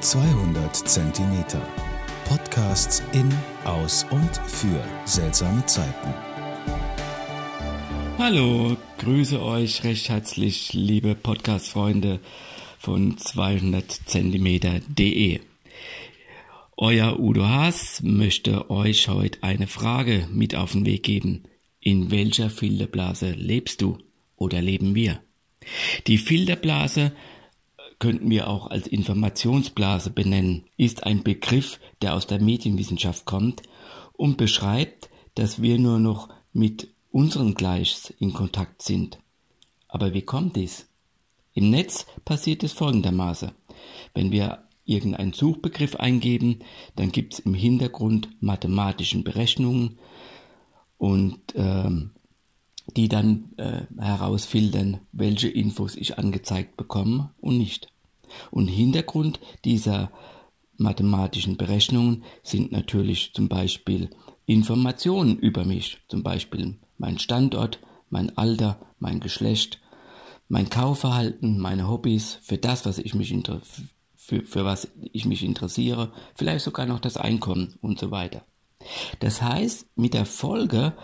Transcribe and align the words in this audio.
200 0.00 0.76
Zentimeter. 0.76 1.62
Podcasts 2.28 3.02
in, 3.12 3.32
aus 3.64 4.04
und 4.10 4.36
für 4.46 4.84
seltsame 5.06 5.64
Zeiten. 5.64 6.14
Hallo, 8.18 8.76
grüße 8.98 9.42
euch 9.42 9.84
recht 9.84 10.10
herzlich, 10.10 10.74
liebe 10.74 11.14
Podcast-Freunde 11.14 12.20
von 12.78 13.16
200 13.16 13.90
Zentimeter.de. 13.90 15.40
Euer 16.76 17.18
Udo 17.18 17.46
Haas 17.46 18.02
möchte 18.02 18.70
euch 18.70 19.08
heute 19.08 19.42
eine 19.42 19.66
Frage 19.66 20.28
mit 20.30 20.54
auf 20.54 20.72
den 20.72 20.84
Weg 20.84 21.04
geben. 21.04 21.44
In 21.80 22.10
welcher 22.10 22.50
Filterblase 22.50 23.30
lebst 23.30 23.80
du 23.80 23.98
oder 24.36 24.60
leben 24.60 24.94
wir? 24.94 25.20
Die 26.06 26.18
Filterblase 26.18 27.12
könnten 27.98 28.30
wir 28.30 28.48
auch 28.48 28.68
als 28.68 28.86
Informationsblase 28.86 30.10
benennen, 30.10 30.64
ist 30.76 31.04
ein 31.04 31.22
Begriff, 31.22 31.80
der 32.02 32.14
aus 32.14 32.26
der 32.26 32.40
Medienwissenschaft 32.40 33.24
kommt 33.24 33.62
und 34.12 34.36
beschreibt, 34.36 35.08
dass 35.34 35.62
wir 35.62 35.78
nur 35.78 35.98
noch 35.98 36.28
mit 36.52 36.88
unseren 37.10 37.54
Gleichs 37.54 38.10
in 38.18 38.32
Kontakt 38.32 38.82
sind. 38.82 39.18
Aber 39.88 40.12
wie 40.12 40.22
kommt 40.22 40.56
dies? 40.56 40.86
Im 41.54 41.70
Netz 41.70 42.06
passiert 42.24 42.62
es 42.62 42.72
folgendermaßen. 42.72 43.52
Wenn 44.12 44.30
wir 44.30 44.64
irgendeinen 44.84 45.32
Suchbegriff 45.32 45.96
eingeben, 45.96 46.60
dann 46.94 47.12
gibt 47.12 47.34
es 47.34 47.38
im 47.40 47.54
Hintergrund 47.54 48.28
mathematischen 48.40 49.24
Berechnungen 49.24 49.98
und 50.98 51.40
ähm, 51.54 52.12
die 52.94 53.08
dann 53.08 53.50
äh, 53.56 53.82
herausfiltern, 53.98 55.00
welche 55.12 55.48
Infos 55.48 55.96
ich 55.96 56.18
angezeigt 56.18 56.76
bekomme 56.76 57.30
und 57.40 57.58
nicht. 57.58 57.88
Und 58.50 58.68
Hintergrund 58.68 59.40
dieser 59.64 60.10
mathematischen 60.76 61.56
Berechnungen 61.56 62.24
sind 62.42 62.72
natürlich 62.72 63.32
zum 63.34 63.48
Beispiel 63.48 64.10
Informationen 64.46 65.38
über 65.38 65.64
mich, 65.64 65.98
zum 66.08 66.22
Beispiel 66.22 66.76
mein 66.98 67.18
Standort, 67.18 67.80
mein 68.10 68.36
Alter, 68.36 68.78
mein 68.98 69.20
Geschlecht, 69.20 69.80
mein 70.48 70.70
Kaufverhalten, 70.70 71.58
meine 71.58 71.88
Hobbys, 71.88 72.38
für 72.42 72.58
das, 72.58 72.86
was 72.86 72.98
ich 72.98 73.14
mich 73.14 73.34
für, 74.14 74.42
für 74.42 74.64
was 74.64 74.88
ich 75.12 75.24
mich 75.24 75.42
interessiere, 75.42 76.12
vielleicht 76.34 76.64
sogar 76.64 76.86
noch 76.86 77.00
das 77.00 77.16
Einkommen 77.16 77.74
und 77.80 77.98
so 77.98 78.10
weiter. 78.10 78.44
Das 79.20 79.42
heißt, 79.42 79.86
mit 79.96 80.14
der 80.14 80.26
Folge 80.26 80.94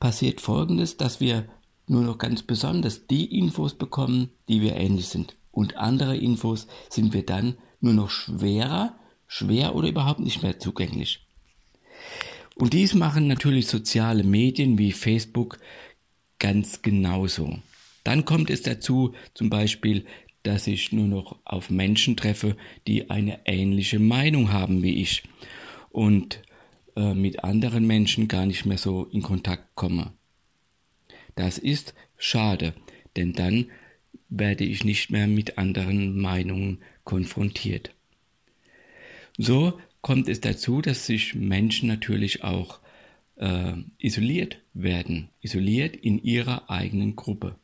passiert 0.00 0.40
Folgendes, 0.40 0.96
dass 0.96 1.20
wir 1.20 1.46
nur 1.86 2.02
noch 2.02 2.18
ganz 2.18 2.42
besonders 2.42 3.06
die 3.06 3.38
Infos 3.38 3.74
bekommen, 3.74 4.30
die 4.48 4.60
wir 4.60 4.76
ähnlich 4.76 5.08
sind. 5.08 5.36
Und 5.50 5.76
andere 5.76 6.16
Infos 6.16 6.66
sind 6.88 7.12
wir 7.12 7.24
dann 7.24 7.56
nur 7.80 7.92
noch 7.92 8.10
schwerer, 8.10 8.96
schwer 9.26 9.74
oder 9.74 9.88
überhaupt 9.88 10.20
nicht 10.20 10.42
mehr 10.42 10.58
zugänglich. 10.58 11.26
Und 12.56 12.72
dies 12.72 12.94
machen 12.94 13.26
natürlich 13.26 13.66
soziale 13.66 14.24
Medien 14.24 14.78
wie 14.78 14.92
Facebook 14.92 15.58
ganz 16.38 16.82
genauso. 16.82 17.58
Dann 18.04 18.24
kommt 18.24 18.50
es 18.50 18.62
dazu, 18.62 19.14
zum 19.34 19.50
Beispiel, 19.50 20.04
dass 20.42 20.66
ich 20.66 20.92
nur 20.92 21.06
noch 21.06 21.36
auf 21.44 21.70
Menschen 21.70 22.16
treffe, 22.16 22.56
die 22.86 23.10
eine 23.10 23.40
ähnliche 23.46 23.98
Meinung 23.98 24.52
haben 24.52 24.82
wie 24.82 25.00
ich 25.00 25.22
und 25.90 26.42
äh, 26.96 27.14
mit 27.14 27.44
anderen 27.44 27.86
Menschen 27.86 28.28
gar 28.28 28.46
nicht 28.46 28.64
mehr 28.64 28.78
so 28.78 29.04
in 29.04 29.22
Kontakt 29.22 29.74
komme. 29.74 30.12
Das 31.34 31.58
ist 31.58 31.94
schade, 32.16 32.74
denn 33.16 33.32
dann 33.32 33.66
werde 34.28 34.64
ich 34.64 34.84
nicht 34.84 35.10
mehr 35.10 35.26
mit 35.26 35.58
anderen 35.58 36.18
Meinungen 36.20 36.78
konfrontiert. 37.04 37.94
So 39.36 39.78
kommt 40.00 40.28
es 40.28 40.40
dazu, 40.40 40.80
dass 40.80 41.06
sich 41.06 41.34
Menschen 41.34 41.88
natürlich 41.88 42.44
auch 42.44 42.80
äh, 43.36 43.72
isoliert 43.98 44.60
werden, 44.74 45.28
isoliert 45.40 45.96
in 45.96 46.22
ihrer 46.22 46.70
eigenen 46.70 47.16
Gruppe. 47.16 47.56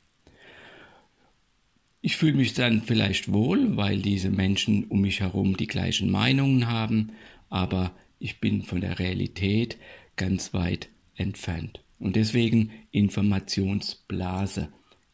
Ich 2.02 2.16
fühle 2.16 2.34
mich 2.34 2.54
dann 2.54 2.82
vielleicht 2.82 3.30
wohl, 3.30 3.76
weil 3.76 3.98
diese 3.98 4.30
Menschen 4.30 4.84
um 4.84 5.02
mich 5.02 5.20
herum 5.20 5.56
die 5.56 5.66
gleichen 5.66 6.10
Meinungen 6.10 6.66
haben, 6.66 7.12
aber 7.50 7.92
ich 8.20 8.38
bin 8.38 8.62
von 8.62 8.80
der 8.80 9.00
Realität 9.00 9.78
ganz 10.14 10.54
weit 10.54 10.88
entfernt. 11.16 11.82
Und 11.98 12.14
deswegen 12.16 12.70
Informationsblase. 12.92 14.68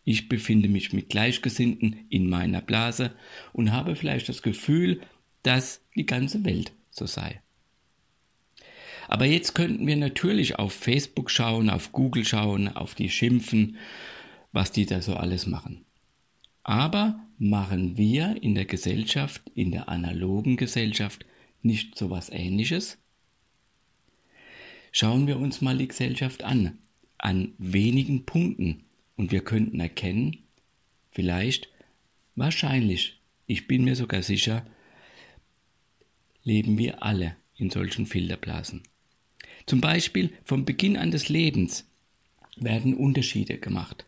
Ich 0.05 0.29
befinde 0.29 0.69
mich 0.69 0.93
mit 0.93 1.09
Gleichgesinnten 1.09 2.07
in 2.11 2.29
meiner 2.29 2.61
Blase 2.61 3.13
und 3.53 3.73
habe 3.73 3.97
vielleicht 3.97 4.29
das 4.29 4.43
Gefühl, 4.43 5.01
dass 5.43 5.81
die 5.95 6.07
ganze 6.07 6.45
Welt 6.45 6.73
so 6.91 7.07
sei. 7.07 7.41
Aber 9.09 9.25
jetzt 9.25 9.55
könnten 9.55 9.87
wir 9.87 9.97
natürlich 9.97 10.59
auf 10.59 10.73
Facebook 10.73 11.31
schauen, 11.31 11.71
auf 11.71 11.93
Google 11.93 12.25
schauen, 12.25 12.69
auf 12.69 12.95
die 12.95 13.09
schimpfen, 13.09 13.77
was 14.53 14.73
die 14.73 14.87
da 14.87 15.01
so 15.01 15.15
alles 15.15 15.47
machen. 15.47 15.85
Aber 16.65 17.21
machen 17.39 17.97
wir 17.97 18.43
in 18.43 18.57
der 18.57 18.65
Gesellschaft, 18.65 19.43
in 19.55 19.71
der 19.71 19.89
analogen 19.89 20.57
Gesellschaft, 20.57 21.25
nicht 21.67 21.99
so 21.99 22.11
was 22.11 22.31
Ähnliches? 22.31 22.99
Schauen 24.93 25.27
wir 25.27 25.39
uns 25.39 25.61
mal 25.61 25.77
die 25.77 25.89
Gesellschaft 25.89 26.43
an, 26.43 26.79
an 27.19 27.53
wenigen 27.59 28.25
Punkten, 28.25 28.85
und 29.17 29.33
wir 29.33 29.41
könnten 29.41 29.81
erkennen, 29.81 30.45
vielleicht, 31.11 31.69
wahrscheinlich, 32.35 33.21
ich 33.47 33.67
bin 33.67 33.85
mir 33.85 33.97
sogar 33.97 34.23
sicher, 34.23 34.67
leben 36.43 36.79
wir 36.79 37.03
alle 37.03 37.37
in 37.57 37.71
solchen 37.71 38.07
Filterblasen. 38.07 38.83
Zum 39.67 39.81
Beispiel 39.81 40.33
vom 40.45 40.65
Beginn 40.65 40.97
an 40.97 41.11
des 41.11 41.29
Lebens 41.29 41.87
werden 42.57 42.95
Unterschiede 42.95 43.59
gemacht. 43.59 44.06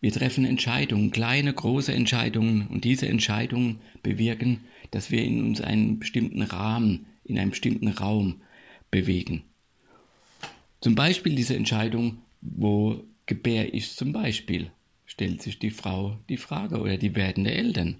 Wir 0.00 0.12
treffen 0.12 0.44
Entscheidungen, 0.44 1.10
kleine, 1.10 1.52
große 1.52 1.92
Entscheidungen 1.92 2.66
und 2.68 2.84
diese 2.84 3.06
Entscheidungen 3.06 3.80
bewirken, 4.02 4.60
dass 4.90 5.10
wir 5.10 5.22
in 5.22 5.44
uns 5.44 5.60
einen 5.60 5.98
bestimmten 5.98 6.42
Rahmen, 6.42 7.06
in 7.24 7.38
einem 7.38 7.50
bestimmten 7.50 7.88
Raum 7.88 8.40
bewegen. 8.90 9.42
Zum 10.80 10.94
Beispiel 10.94 11.34
diese 11.34 11.54
Entscheidung, 11.54 12.18
wo 12.40 13.04
gebär 13.26 13.74
ich 13.74 13.92
zum 13.92 14.12
Beispiel, 14.12 14.70
stellt 15.04 15.42
sich 15.42 15.58
die 15.58 15.70
Frau 15.70 16.16
die 16.28 16.38
Frage 16.38 16.80
oder 16.80 16.96
die 16.96 17.14
werdende 17.14 17.52
Eltern. 17.52 17.96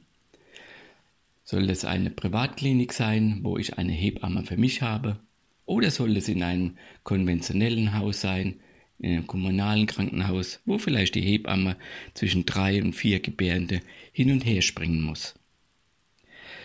Soll 1.45 1.69
es 1.69 1.85
eine 1.85 2.11
Privatklinik 2.11 2.93
sein, 2.93 3.41
wo 3.43 3.59
ich 3.59 3.77
eine 3.77 3.93
Hebamme 3.93 4.45
für 4.45 4.57
mich 4.57 4.83
habe? 4.83 5.19
Oder 5.67 5.91
soll 5.91 6.17
es 6.17 6.29
in 6.29 6.43
einem 6.43 6.77
konventionellen 7.03 7.97
Haus 7.97 8.21
sein, 8.21 8.61
in 9.01 9.13
einem 9.13 9.27
kommunalen 9.27 9.87
Krankenhaus, 9.87 10.61
wo 10.65 10.79
vielleicht 10.79 11.15
die 11.15 11.23
Hebamme 11.23 11.77
zwischen 12.15 12.47
drei 12.47 12.83
und 12.83 12.93
vier 12.93 13.21
Gebärende 13.21 13.81
hin 14.13 14.31
und 14.31 14.45
her 14.45 14.63
springen 14.63 15.03
muss. 15.03 15.35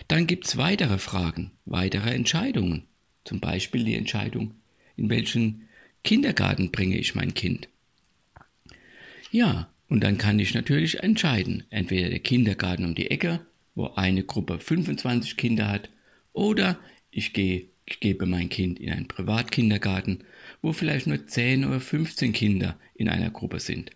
Dann 0.07 0.27
gibt 0.27 0.45
es 0.45 0.57
weitere 0.57 0.97
Fragen, 0.97 1.51
weitere 1.65 2.11
Entscheidungen. 2.11 2.83
Zum 3.23 3.39
Beispiel 3.39 3.83
die 3.83 3.95
Entscheidung, 3.95 4.53
in 4.97 5.09
welchen 5.09 5.67
Kindergarten 6.03 6.71
bringe 6.71 6.97
ich 6.97 7.15
mein 7.15 7.33
Kind. 7.33 7.69
Ja, 9.31 9.69
und 9.89 10.03
dann 10.03 10.17
kann 10.17 10.39
ich 10.39 10.53
natürlich 10.53 10.99
entscheiden, 10.99 11.63
entweder 11.69 12.09
der 12.09 12.19
Kindergarten 12.19 12.85
um 12.85 12.95
die 12.95 13.09
Ecke, 13.09 13.45
wo 13.73 13.87
eine 13.95 14.23
Gruppe 14.23 14.59
25 14.59 15.37
Kinder 15.37 15.67
hat, 15.67 15.89
oder 16.33 16.77
ich 17.11 17.33
gehe 17.33 17.69
ich 17.85 17.99
gebe 17.99 18.25
mein 18.25 18.49
Kind 18.49 18.79
in 18.79 18.91
einen 18.91 19.07
Privatkindergarten, 19.07 20.23
wo 20.61 20.73
vielleicht 20.73 21.07
nur 21.07 21.27
10 21.27 21.65
oder 21.65 21.79
15 21.79 22.33
Kinder 22.33 22.79
in 22.95 23.09
einer 23.09 23.29
Gruppe 23.29 23.59
sind. 23.59 23.91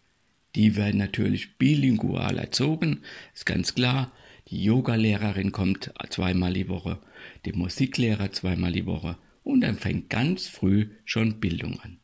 Die 0.56 0.76
werden 0.76 0.98
natürlich 0.98 1.58
bilingual 1.58 2.38
erzogen, 2.38 3.02
ist 3.34 3.46
ganz 3.46 3.76
klar. 3.76 4.12
Die 4.50 4.64
Yogalehrerin 4.64 5.52
kommt 5.52 5.94
zweimal 6.10 6.54
die 6.54 6.68
Woche, 6.70 7.00
der 7.46 7.56
Musiklehrer 7.56 8.32
zweimal 8.32 8.72
die 8.72 8.86
Woche 8.86 9.18
und 9.44 9.62
dann 9.62 9.78
fängt 9.78 10.10
ganz 10.10 10.48
früh 10.48 10.90
schon 11.06 11.40
Bildung 11.40 11.80
an. 11.82 12.00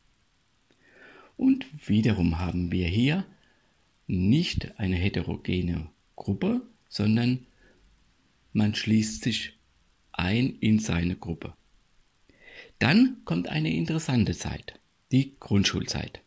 Und 1.36 1.66
wiederum 1.86 2.38
haben 2.38 2.72
wir 2.72 2.86
hier 2.86 3.26
nicht 4.06 4.78
eine 4.78 4.96
heterogene 4.96 5.90
Gruppe, 6.14 6.62
sondern 6.88 7.46
man 8.52 8.74
schließt 8.74 9.22
sich 9.22 9.58
ein 10.12 10.56
in 10.60 10.78
seine 10.78 11.16
Gruppe. 11.16 11.54
Dann 12.78 13.18
kommt 13.24 13.48
eine 13.48 13.74
interessante 13.74 14.36
Zeit, 14.36 14.78
die 15.12 15.36
Grundschulzeit. 15.40 16.20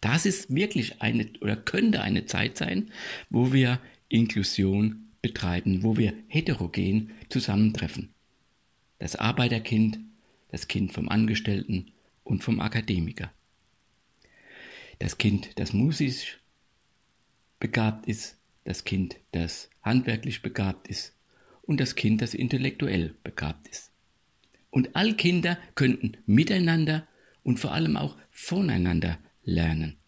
Das 0.00 0.26
ist 0.26 0.54
wirklich 0.54 1.00
eine 1.00 1.30
oder 1.40 1.56
könnte 1.56 2.02
eine 2.02 2.26
Zeit 2.26 2.58
sein, 2.58 2.90
wo 3.30 3.52
wir 3.52 3.80
Inklusion 4.08 5.08
betreiben, 5.22 5.82
wo 5.82 5.96
wir 5.96 6.12
heterogen 6.28 7.12
zusammentreffen. 7.30 8.12
Das 8.98 9.16
Arbeiterkind, 9.16 9.98
das 10.48 10.68
Kind 10.68 10.92
vom 10.92 11.08
Angestellten 11.08 11.92
und 12.22 12.44
vom 12.44 12.60
Akademiker. 12.60 13.32
Das 14.98 15.16
Kind, 15.16 15.58
das 15.58 15.72
musisch 15.72 16.38
begabt 17.58 18.06
ist, 18.06 18.36
das 18.64 18.84
Kind, 18.84 19.16
das 19.32 19.70
handwerklich 19.82 20.42
begabt 20.42 20.88
ist 20.88 21.16
und 21.62 21.80
das 21.80 21.94
Kind, 21.94 22.20
das 22.20 22.34
intellektuell 22.34 23.14
begabt 23.24 23.68
ist. 23.68 23.93
Und 24.74 24.96
all 24.96 25.14
Kinder 25.14 25.56
könnten 25.76 26.16
miteinander 26.26 27.06
und 27.44 27.60
vor 27.60 27.70
allem 27.70 27.96
auch 27.96 28.16
voneinander 28.32 29.20
lernen. 29.44 29.98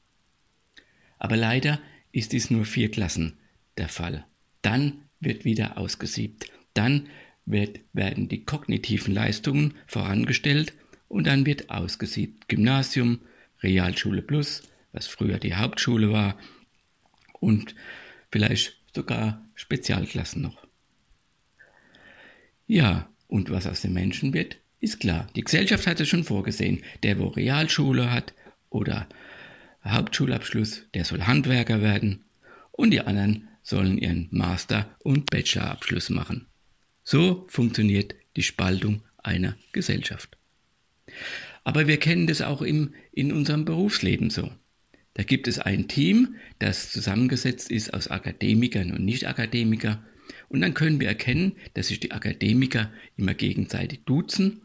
Aber 1.18 1.36
leider 1.36 1.80
ist 2.10 2.32
dies 2.32 2.50
nur 2.50 2.64
vier 2.64 2.90
Klassen 2.90 3.38
der 3.78 3.88
Fall. 3.88 4.26
Dann 4.62 5.02
wird 5.20 5.44
wieder 5.44 5.78
ausgesiebt. 5.78 6.50
Dann 6.74 7.08
wird, 7.44 7.78
werden 7.92 8.26
die 8.26 8.44
kognitiven 8.44 9.14
Leistungen 9.14 9.74
vorangestellt 9.86 10.72
und 11.06 11.28
dann 11.28 11.46
wird 11.46 11.70
ausgesiebt. 11.70 12.48
Gymnasium, 12.48 13.20
Realschule 13.62 14.20
Plus, 14.20 14.64
was 14.90 15.06
früher 15.06 15.38
die 15.38 15.54
Hauptschule 15.54 16.10
war 16.10 16.36
und 17.34 17.76
vielleicht 18.32 18.80
sogar 18.92 19.48
Spezialklassen 19.54 20.42
noch. 20.42 20.66
Ja, 22.66 23.08
und 23.36 23.50
was 23.50 23.66
aus 23.66 23.82
den 23.82 23.92
Menschen 23.92 24.32
wird, 24.32 24.56
ist 24.80 24.98
klar. 25.00 25.28
Die 25.36 25.44
Gesellschaft 25.44 25.86
hat 25.86 26.00
es 26.00 26.08
schon 26.08 26.24
vorgesehen. 26.24 26.82
Der, 27.02 27.18
wo 27.18 27.28
Realschule 27.28 28.10
hat 28.10 28.32
oder 28.70 29.06
Hauptschulabschluss, 29.84 30.86
der 30.94 31.04
soll 31.04 31.22
Handwerker 31.22 31.82
werden 31.82 32.24
und 32.72 32.90
die 32.90 33.00
anderen 33.00 33.48
sollen 33.62 33.98
ihren 33.98 34.28
Master- 34.30 34.96
und 35.00 35.30
Bachelorabschluss 35.30 36.10
machen. 36.10 36.46
So 37.04 37.46
funktioniert 37.48 38.14
die 38.36 38.42
Spaltung 38.42 39.02
einer 39.18 39.56
Gesellschaft. 39.72 40.36
Aber 41.62 41.86
wir 41.86 41.98
kennen 41.98 42.26
das 42.26 42.42
auch 42.42 42.62
im, 42.62 42.94
in 43.12 43.32
unserem 43.32 43.64
Berufsleben 43.64 44.30
so. 44.30 44.50
Da 45.14 45.24
gibt 45.24 45.48
es 45.48 45.58
ein 45.58 45.88
Team, 45.88 46.36
das 46.58 46.90
zusammengesetzt 46.90 47.70
ist 47.70 47.92
aus 47.92 48.08
Akademikern 48.08 48.92
und 48.92 49.04
Nicht-Akademiker. 49.04 50.02
Und 50.48 50.60
dann 50.60 50.74
können 50.74 51.00
wir 51.00 51.08
erkennen, 51.08 51.52
dass 51.74 51.88
sich 51.88 52.00
die 52.00 52.12
Akademiker 52.12 52.92
immer 53.16 53.34
gegenseitig 53.34 54.00
duzen, 54.04 54.62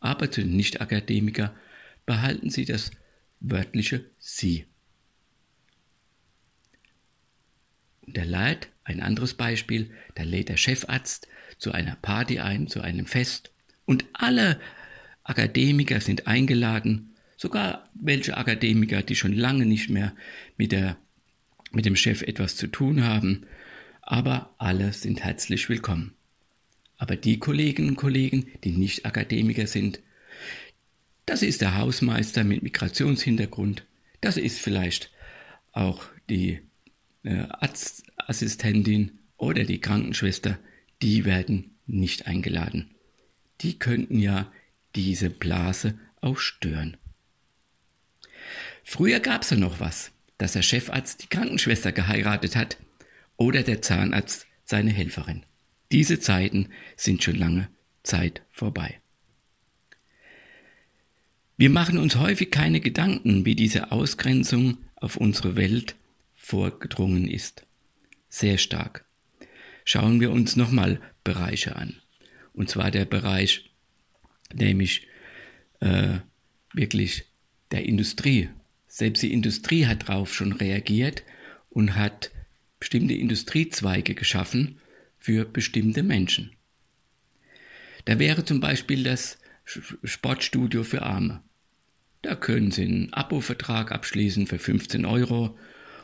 aber 0.00 0.30
zu 0.30 0.42
den 0.42 0.56
Nicht-Akademiker 0.56 1.54
behalten 2.06 2.50
sie 2.50 2.64
das 2.64 2.90
wörtliche 3.40 4.04
Sie. 4.18 4.66
Und 8.02 8.16
da 8.16 8.24
lädt, 8.24 8.68
ein 8.84 9.00
anderes 9.00 9.34
Beispiel, 9.34 9.90
da 10.16 10.24
lädt 10.24 10.48
der 10.48 10.56
Chefarzt 10.56 11.28
zu 11.58 11.72
einer 11.72 11.96
Party 11.96 12.40
ein, 12.40 12.66
zu 12.66 12.80
einem 12.80 13.06
Fest. 13.06 13.52
Und 13.84 14.04
alle 14.12 14.60
Akademiker 15.22 16.00
sind 16.00 16.26
eingeladen, 16.26 17.14
sogar 17.36 17.88
welche 17.94 18.36
Akademiker, 18.36 19.02
die 19.02 19.14
schon 19.14 19.32
lange 19.32 19.66
nicht 19.66 19.88
mehr 19.88 20.14
mit, 20.56 20.72
der, 20.72 20.96
mit 21.70 21.86
dem 21.86 21.96
Chef 21.96 22.22
etwas 22.22 22.56
zu 22.56 22.66
tun 22.66 23.04
haben, 23.04 23.46
aber 24.12 24.54
alle 24.58 24.92
sind 24.92 25.24
herzlich 25.24 25.70
willkommen. 25.70 26.12
Aber 26.98 27.16
die 27.16 27.38
Kolleginnen 27.38 27.88
und 27.88 27.96
Kollegen, 27.96 28.46
die 28.62 28.72
nicht 28.72 29.06
Akademiker 29.06 29.66
sind, 29.66 30.00
das 31.24 31.40
ist 31.40 31.62
der 31.62 31.78
Hausmeister 31.78 32.44
mit 32.44 32.62
Migrationshintergrund, 32.62 33.86
das 34.20 34.36
ist 34.36 34.58
vielleicht 34.58 35.10
auch 35.72 36.04
die 36.28 36.60
äh, 37.24 37.46
Arztassistentin 37.48 39.12
oder 39.38 39.64
die 39.64 39.80
Krankenschwester, 39.80 40.58
die 41.00 41.24
werden 41.24 41.70
nicht 41.86 42.26
eingeladen. 42.26 42.90
Die 43.62 43.78
könnten 43.78 44.18
ja 44.18 44.52
diese 44.94 45.30
Blase 45.30 45.98
auch 46.20 46.36
stören. 46.36 46.98
Früher 48.84 49.20
gab 49.20 49.40
es 49.40 49.48
ja 49.48 49.56
noch 49.56 49.80
was, 49.80 50.12
dass 50.36 50.52
der 50.52 50.60
Chefarzt 50.60 51.22
die 51.22 51.28
Krankenschwester 51.28 51.92
geheiratet 51.92 52.56
hat 52.56 52.76
oder 53.42 53.64
der 53.64 53.82
Zahnarzt 53.82 54.46
seine 54.64 54.92
Helferin. 54.92 55.44
Diese 55.90 56.20
Zeiten 56.20 56.68
sind 56.96 57.24
schon 57.24 57.34
lange 57.34 57.68
Zeit 58.04 58.42
vorbei. 58.52 59.00
Wir 61.56 61.68
machen 61.68 61.98
uns 61.98 62.16
häufig 62.16 62.52
keine 62.52 62.80
Gedanken, 62.80 63.44
wie 63.44 63.56
diese 63.56 63.90
Ausgrenzung 63.90 64.78
auf 64.94 65.16
unsere 65.16 65.56
Welt 65.56 65.96
vorgedrungen 66.36 67.28
ist. 67.28 67.66
Sehr 68.28 68.58
stark. 68.58 69.04
Schauen 69.84 70.20
wir 70.20 70.30
uns 70.30 70.54
nochmal 70.54 71.00
Bereiche 71.24 71.74
an. 71.74 71.96
Und 72.52 72.70
zwar 72.70 72.92
der 72.92 73.06
Bereich, 73.06 73.72
nämlich 74.54 75.08
äh, 75.80 76.18
wirklich 76.72 77.24
der 77.72 77.84
Industrie. 77.86 78.50
Selbst 78.86 79.22
die 79.22 79.32
Industrie 79.32 79.86
hat 79.86 80.08
darauf 80.08 80.32
schon 80.32 80.52
reagiert 80.52 81.24
und 81.70 81.96
hat 81.96 82.30
bestimmte 82.82 83.14
Industriezweige 83.14 84.16
geschaffen 84.16 84.80
für 85.16 85.44
bestimmte 85.44 86.02
Menschen. 86.02 86.50
Da 88.06 88.18
wäre 88.18 88.44
zum 88.44 88.58
Beispiel 88.58 89.04
das 89.04 89.38
Sportstudio 90.02 90.82
für 90.82 91.02
Arme. 91.02 91.44
Da 92.22 92.34
können 92.34 92.72
Sie 92.72 92.82
einen 92.82 93.12
Abo-Vertrag 93.12 93.92
abschließen 93.92 94.48
für 94.48 94.58
15 94.58 95.04
Euro 95.04 95.56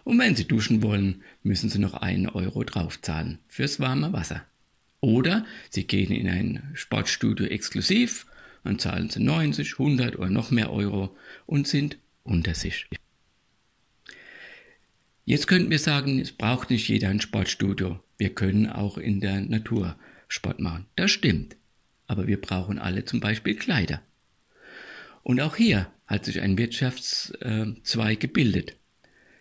und 0.04 0.20
wenn 0.20 0.36
Sie 0.36 0.46
duschen 0.46 0.80
wollen, 0.84 1.24
müssen 1.42 1.68
Sie 1.68 1.80
noch 1.80 1.94
einen 1.94 2.28
Euro 2.28 2.62
draufzahlen 2.62 3.40
fürs 3.48 3.80
warme 3.80 4.12
Wasser. 4.12 4.44
Oder 5.00 5.44
Sie 5.70 5.84
gehen 5.84 6.12
in 6.12 6.28
ein 6.28 6.70
Sportstudio 6.74 7.46
exklusiv, 7.46 8.24
dann 8.62 8.78
zahlen 8.78 9.10
Sie 9.10 9.20
90, 9.20 9.80
100 9.80 10.16
oder 10.16 10.30
noch 10.30 10.52
mehr 10.52 10.72
Euro 10.72 11.16
und 11.44 11.66
sind 11.66 11.98
unter 12.22 12.54
sich. 12.54 12.86
Jetzt 15.28 15.46
könnten 15.46 15.70
wir 15.70 15.78
sagen, 15.78 16.18
es 16.20 16.32
braucht 16.32 16.70
nicht 16.70 16.88
jeder 16.88 17.10
ein 17.10 17.20
Sportstudio. 17.20 18.00
Wir 18.16 18.34
können 18.34 18.66
auch 18.66 18.96
in 18.96 19.20
der 19.20 19.42
Natur 19.42 19.98
Sport 20.26 20.58
machen. 20.58 20.86
Das 20.96 21.10
stimmt. 21.10 21.54
Aber 22.06 22.26
wir 22.26 22.40
brauchen 22.40 22.78
alle 22.78 23.04
zum 23.04 23.20
Beispiel 23.20 23.54
Kleider. 23.54 24.00
Und 25.22 25.42
auch 25.42 25.56
hier 25.56 25.92
hat 26.06 26.24
sich 26.24 26.40
ein 26.40 26.56
Wirtschaftszweig 26.56 28.20
gebildet. 28.20 28.76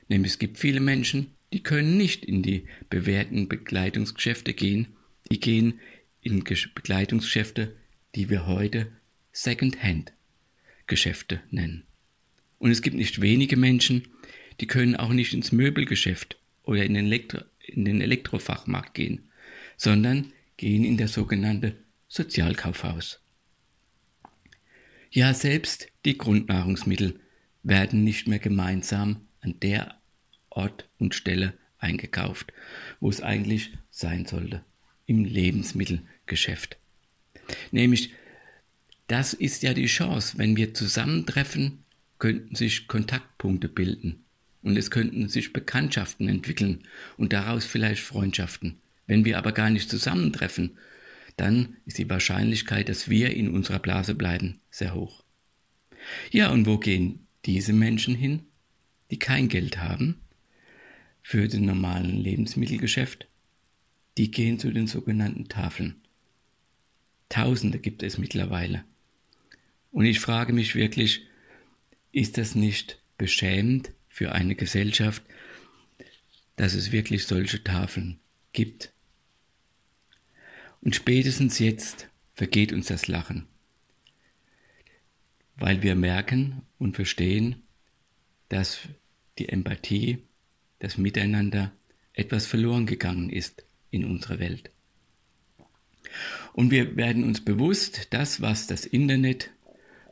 Nämlich 0.09 0.33
es 0.33 0.39
gibt 0.39 0.57
viele 0.57 0.81
Menschen, 0.81 1.27
die 1.53 1.63
können 1.63 1.95
nicht 1.95 2.25
in 2.25 2.43
die 2.43 2.67
bewährten 2.89 3.47
Bekleidungsgeschäfte 3.47 4.53
gehen, 4.53 4.87
die 5.31 5.39
gehen 5.39 5.79
in 6.19 6.43
Bekleidungsgeschäfte, 6.43 7.77
die 8.13 8.29
wir 8.29 8.45
heute 8.45 8.91
Second-Hand-Geschäfte 9.31 11.39
nennen. 11.49 11.83
Und 12.59 12.71
es 12.71 12.81
gibt 12.81 12.97
nicht 12.97 13.21
wenige 13.21 13.55
Menschen, 13.55 14.03
die 14.59 14.67
können 14.67 14.95
auch 14.95 15.13
nicht 15.13 15.33
ins 15.33 15.51
Möbelgeschäft 15.51 16.39
oder 16.63 16.83
in 16.83 16.93
den, 16.93 17.05
Elektro 17.05 17.41
in 17.65 17.85
den 17.85 18.01
Elektrofachmarkt 18.01 18.93
gehen, 18.93 19.29
sondern 19.77 20.33
gehen 20.57 20.83
in 20.83 20.97
das 20.97 21.13
sogenannte 21.13 21.75
Sozialkaufhaus. 22.07 23.21
Ja, 25.11 25.33
selbst 25.33 25.87
die 26.05 26.17
Grundnahrungsmittel 26.17 27.19
werden 27.63 28.03
nicht 28.03 28.27
mehr 28.27 28.39
gemeinsam 28.39 29.27
an 29.41 29.59
der 29.61 29.95
Ort 30.49 30.89
und 30.97 31.15
Stelle 31.15 31.53
eingekauft, 31.77 32.51
wo 32.99 33.09
es 33.09 33.21
eigentlich 33.21 33.71
sein 33.91 34.25
sollte, 34.25 34.63
im 35.05 35.25
Lebensmittelgeschäft. 35.25 36.77
Nämlich, 37.71 38.11
das 39.07 39.33
ist 39.33 39.63
ja 39.63 39.73
die 39.73 39.85
Chance, 39.85 40.37
wenn 40.37 40.57
wir 40.57 40.73
zusammentreffen, 40.73 41.83
könnten 42.19 42.55
sich 42.55 42.87
Kontaktpunkte 42.87 43.69
bilden 43.69 44.25
und 44.61 44.77
es 44.77 44.91
könnten 44.91 45.29
sich 45.29 45.53
Bekanntschaften 45.53 46.27
entwickeln 46.27 46.83
und 47.17 47.33
daraus 47.33 47.65
vielleicht 47.65 48.01
Freundschaften. 48.01 48.77
Wenn 49.05 49.25
wir 49.25 49.37
aber 49.37 49.51
gar 49.51 49.69
nicht 49.69 49.89
zusammentreffen, 49.89 50.77
dann 51.37 51.77
ist 51.85 51.97
die 51.97 52.09
Wahrscheinlichkeit, 52.09 52.89
dass 52.89 53.09
wir 53.09 53.33
in 53.33 53.49
unserer 53.49 53.79
Blase 53.79 54.15
bleiben, 54.15 54.59
sehr 54.69 54.93
hoch. 54.93 55.23
Ja, 56.31 56.51
und 56.51 56.65
wo 56.65 56.77
gehen 56.77 57.27
diese 57.45 57.73
Menschen 57.73 58.15
hin? 58.15 58.43
die 59.11 59.19
kein 59.19 59.47
Geld 59.49 59.79
haben 59.79 60.21
für 61.21 61.47
den 61.47 61.65
normalen 61.65 62.17
Lebensmittelgeschäft, 62.17 63.27
die 64.17 64.31
gehen 64.31 64.59
zu 64.59 64.71
den 64.71 64.87
sogenannten 64.87 65.47
Tafeln. 65.47 65.95
Tausende 67.29 67.79
gibt 67.79 68.03
es 68.03 68.17
mittlerweile. 68.17 68.83
Und 69.91 70.05
ich 70.05 70.19
frage 70.19 70.53
mich 70.53 70.75
wirklich, 70.75 71.23
ist 72.11 72.37
das 72.37 72.55
nicht 72.55 73.01
beschämend 73.17 73.91
für 74.17 74.31
eine 74.31 74.55
Gesellschaft, 74.55 75.21
dass 76.55 76.73
es 76.73 76.91
wirklich 76.91 77.25
solche 77.25 77.63
Tafeln 77.63 78.19
gibt? 78.51 78.91
Und 80.81 80.95
spätestens 80.95 81.59
jetzt 81.59 82.09
vergeht 82.33 82.73
uns 82.73 82.87
das 82.87 83.07
Lachen, 83.07 83.45
weil 85.55 85.83
wir 85.83 85.93
merken 85.93 86.63
und 86.79 86.95
verstehen, 86.95 87.61
dass 88.49 88.79
die 89.37 89.49
Empathie, 89.49 90.23
das 90.79 90.97
Miteinander 90.97 91.71
etwas 92.13 92.47
verloren 92.47 92.87
gegangen 92.87 93.29
ist 93.29 93.65
in 93.91 94.03
unserer 94.03 94.39
Welt. 94.39 94.71
Und 96.53 96.71
wir 96.71 96.95
werden 96.95 97.23
uns 97.23 97.45
bewusst, 97.45 98.11
das, 98.15 98.41
was 98.41 98.65
das 98.65 98.87
Internet, 98.87 99.51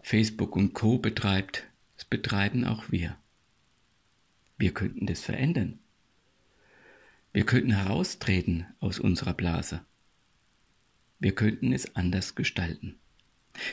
Facebook 0.03 0.55
und 0.55 0.75
Co 0.75 0.99
betreibt, 0.99 1.63
das 1.95 2.05
betreiben 2.05 2.65
auch 2.65 2.91
wir. 2.91 3.17
Wir 4.57 4.73
könnten 4.73 5.05
das 5.05 5.21
verändern. 5.21 5.79
Wir 7.33 7.45
könnten 7.45 7.71
heraustreten 7.71 8.65
aus 8.79 8.99
unserer 8.99 9.33
Blase. 9.33 9.81
wir 11.19 11.33
könnten 11.33 11.73
es 11.73 11.95
anders 11.95 12.35
gestalten. 12.35 12.95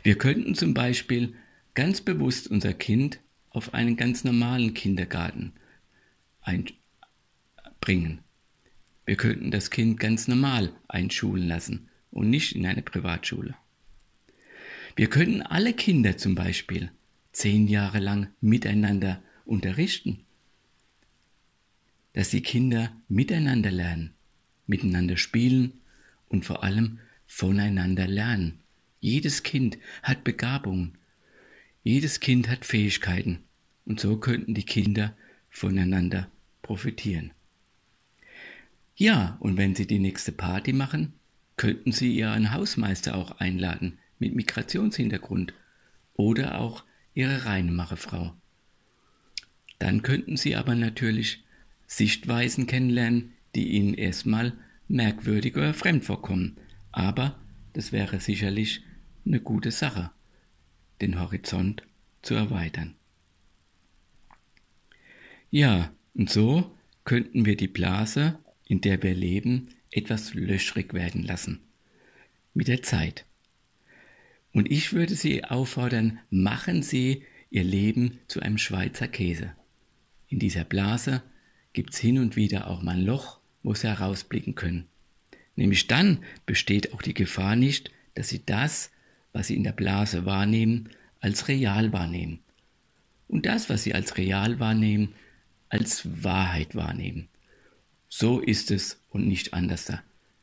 Wir 0.02 0.16
könnten 0.16 0.54
zum 0.54 0.74
Beispiel 0.74 1.34
ganz 1.74 2.00
bewusst 2.00 2.48
unser 2.48 2.72
Kind 2.72 3.20
auf 3.50 3.74
einen 3.74 3.96
ganz 3.96 4.24
normalen 4.24 4.74
Kindergarten 4.74 5.52
einbringen. 6.40 8.20
Wir 9.04 9.16
könnten 9.16 9.50
das 9.50 9.70
Kind 9.70 9.98
ganz 9.98 10.28
normal 10.28 10.72
einschulen 10.88 11.46
lassen 11.46 11.88
und 12.10 12.30
nicht 12.30 12.54
in 12.54 12.66
eine 12.66 12.82
Privatschule. 12.82 13.54
Wir 14.96 15.08
könnten 15.08 15.42
alle 15.42 15.72
Kinder 15.72 16.16
zum 16.16 16.34
Beispiel 16.34 16.90
zehn 17.32 17.66
Jahre 17.66 17.98
lang 17.98 18.28
miteinander 18.40 19.22
unterrichten, 19.44 20.24
dass 22.12 22.30
die 22.30 22.42
Kinder 22.42 22.92
miteinander 23.08 23.70
lernen, 23.70 24.14
miteinander 24.66 25.16
spielen 25.16 25.80
und 26.28 26.44
vor 26.44 26.62
allem 26.62 26.98
voneinander 27.26 28.06
lernen. 28.06 28.60
Jedes 29.00 29.42
Kind 29.42 29.78
hat 30.02 30.24
Begabungen, 30.24 30.98
jedes 31.82 32.20
Kind 32.20 32.48
hat 32.48 32.64
Fähigkeiten 32.64 33.40
und 33.84 33.98
so 33.98 34.18
könnten 34.18 34.54
die 34.54 34.64
Kinder 34.64 35.16
voneinander 35.50 36.30
profitieren. 36.62 37.32
Ja, 38.94 39.36
und 39.40 39.56
wenn 39.56 39.74
Sie 39.74 39.86
die 39.86 39.98
nächste 39.98 40.32
Party 40.32 40.72
machen, 40.72 41.14
könnten 41.56 41.92
Sie 41.92 42.14
Ihren 42.14 42.52
Hausmeister 42.52 43.16
auch 43.16 43.32
einladen 43.40 43.98
mit 44.18 44.34
Migrationshintergrund 44.34 45.54
oder 46.14 46.60
auch 46.60 46.84
Ihre 47.14 47.44
Reinmacherfrau. 47.44 48.34
Dann 49.78 50.02
könnten 50.02 50.36
Sie 50.36 50.54
aber 50.54 50.74
natürlich 50.74 51.42
Sichtweisen 51.92 52.66
kennenlernen, 52.66 53.34
die 53.54 53.68
Ihnen 53.68 53.92
erstmal 53.92 54.54
merkwürdig 54.88 55.56
oder 55.56 55.74
fremd 55.74 56.06
vorkommen. 56.06 56.56
Aber 56.90 57.38
das 57.74 57.92
wäre 57.92 58.18
sicherlich 58.18 58.82
eine 59.26 59.40
gute 59.40 59.70
Sache, 59.70 60.10
den 61.02 61.20
Horizont 61.20 61.82
zu 62.22 62.34
erweitern. 62.34 62.94
Ja, 65.50 65.92
und 66.14 66.30
so 66.30 66.74
könnten 67.04 67.44
wir 67.44 67.58
die 67.58 67.68
Blase, 67.68 68.38
in 68.66 68.80
der 68.80 69.02
wir 69.02 69.14
leben, 69.14 69.68
etwas 69.90 70.32
löchrig 70.32 70.94
werden 70.94 71.22
lassen. 71.22 71.60
Mit 72.54 72.68
der 72.68 72.82
Zeit. 72.82 73.26
Und 74.54 74.70
ich 74.70 74.94
würde 74.94 75.14
Sie 75.14 75.44
auffordern, 75.44 76.20
machen 76.30 76.82
Sie 76.82 77.24
Ihr 77.50 77.64
Leben 77.64 78.18
zu 78.28 78.40
einem 78.40 78.56
Schweizer 78.56 79.08
Käse. 79.08 79.52
In 80.28 80.38
dieser 80.38 80.64
Blase 80.64 81.22
gibt's 81.72 81.98
hin 81.98 82.18
und 82.18 82.36
wieder 82.36 82.68
auch 82.68 82.82
mal 82.82 82.96
ein 82.96 83.04
Loch, 83.04 83.40
wo 83.62 83.74
Sie 83.74 83.88
herausblicken 83.88 84.54
können. 84.54 84.86
Nämlich 85.56 85.86
dann 85.86 86.18
besteht 86.46 86.92
auch 86.92 87.02
die 87.02 87.14
Gefahr 87.14 87.56
nicht, 87.56 87.90
dass 88.14 88.28
Sie 88.28 88.44
das, 88.44 88.90
was 89.32 89.48
Sie 89.48 89.56
in 89.56 89.64
der 89.64 89.72
Blase 89.72 90.24
wahrnehmen, 90.24 90.90
als 91.20 91.48
real 91.48 91.92
wahrnehmen. 91.92 92.40
Und 93.28 93.46
das, 93.46 93.68
was 93.68 93.82
Sie 93.82 93.94
als 93.94 94.16
real 94.16 94.60
wahrnehmen, 94.60 95.14
als 95.68 96.22
Wahrheit 96.22 96.74
wahrnehmen. 96.74 97.28
So 98.08 98.40
ist 98.40 98.70
es 98.70 99.00
und 99.08 99.26
nicht 99.26 99.54
anders, 99.54 99.90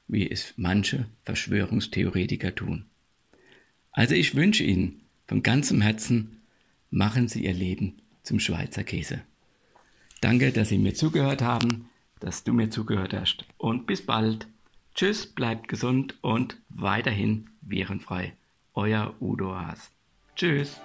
wie 0.07 0.29
es 0.29 0.53
manche 0.57 1.05
Verschwörungstheoretiker 1.23 2.55
tun. 2.55 2.85
Also 3.91 4.15
ich 4.15 4.33
wünsche 4.33 4.63
Ihnen 4.63 5.01
von 5.27 5.43
ganzem 5.43 5.81
Herzen, 5.81 6.41
machen 6.89 7.27
Sie 7.27 7.45
Ihr 7.45 7.53
Leben 7.53 8.01
zum 8.23 8.39
Schweizer 8.39 8.83
Käse. 8.83 9.21
Danke, 10.21 10.51
dass 10.51 10.69
Sie 10.69 10.77
mir 10.77 10.93
zugehört 10.93 11.41
haben, 11.41 11.89
dass 12.19 12.43
du 12.43 12.53
mir 12.53 12.69
zugehört 12.69 13.13
hast 13.13 13.45
und 13.57 13.87
bis 13.87 14.05
bald. 14.05 14.47
Tschüss, 14.95 15.27
bleibt 15.27 15.67
gesund 15.69 16.15
und 16.21 16.57
weiterhin 16.69 17.49
virenfrei. 17.61 18.33
Euer 18.73 19.13
Udo 19.21 19.55
Haas. 19.55 19.91
Tschüss. 20.35 20.81